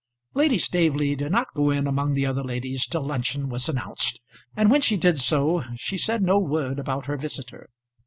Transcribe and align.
Lady 0.33 0.57
Staveley 0.57 1.15
did 1.15 1.31
not 1.31 1.45
go 1.55 1.69
in 1.69 1.85
among 1.85 2.13
the 2.15 2.25
other 2.25 2.43
ladies 2.43 2.87
till 2.87 3.03
luncheon 3.05 3.49
was 3.49 3.69
announced, 3.69 4.19
and 4.55 4.71
when 4.71 4.81
she 4.81 4.97
did 4.97 5.19
so, 5.19 5.61
she 5.75 5.95
said 5.95 6.23
no 6.23 6.39
word 6.39 6.79
about 6.79 7.05
her 7.05 7.17
visitor. 7.17 7.69